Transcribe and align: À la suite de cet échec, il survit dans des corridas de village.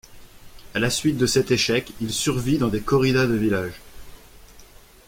À 0.73 0.79
la 0.79 0.89
suite 0.89 1.17
de 1.17 1.27
cet 1.27 1.51
échec, 1.51 1.91
il 2.01 2.09
survit 2.11 2.57
dans 2.57 2.69
des 2.69 2.81
corridas 2.81 3.27
de 3.27 3.35
village. 3.35 3.79